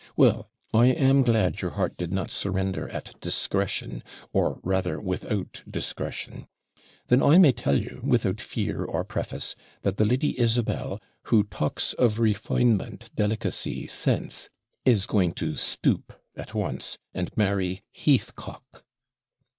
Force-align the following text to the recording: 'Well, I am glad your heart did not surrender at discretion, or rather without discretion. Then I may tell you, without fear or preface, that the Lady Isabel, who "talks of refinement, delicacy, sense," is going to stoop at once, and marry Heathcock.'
'Well, 0.17 0.49
I 0.73 0.87
am 0.87 1.21
glad 1.21 1.61
your 1.61 1.69
heart 1.77 1.95
did 1.95 2.09
not 2.11 2.31
surrender 2.31 2.89
at 2.89 3.13
discretion, 3.21 4.01
or 4.33 4.59
rather 4.63 4.99
without 4.99 5.61
discretion. 5.69 6.47
Then 7.09 7.21
I 7.21 7.37
may 7.37 7.51
tell 7.51 7.79
you, 7.79 8.01
without 8.03 8.41
fear 8.41 8.83
or 8.83 9.03
preface, 9.03 9.55
that 9.83 9.97
the 9.97 10.05
Lady 10.05 10.39
Isabel, 10.39 10.99
who 11.25 11.43
"talks 11.43 11.93
of 11.93 12.17
refinement, 12.19 13.11
delicacy, 13.15 13.85
sense," 13.85 14.49
is 14.85 15.05
going 15.05 15.33
to 15.33 15.55
stoop 15.55 16.19
at 16.35 16.55
once, 16.55 16.97
and 17.13 17.29
marry 17.37 17.83
Heathcock.' 17.95 18.83